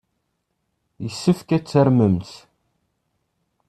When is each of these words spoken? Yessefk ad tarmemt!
Yessefk 1.03 1.49
ad 1.55 1.63
tarmemt! 1.65 2.31